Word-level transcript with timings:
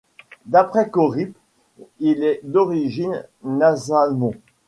D'après 0.47 0.89
Corippe, 0.89 1.37
il 1.99 2.23
est 2.23 2.39
d'origine 2.43 3.23
Nasamon. 3.43 4.33